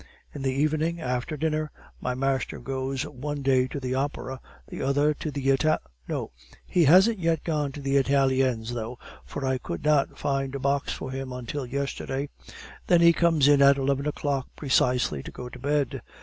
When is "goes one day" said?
2.59-3.67